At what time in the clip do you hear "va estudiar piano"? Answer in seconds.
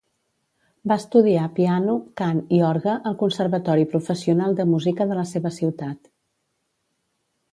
0.91-1.97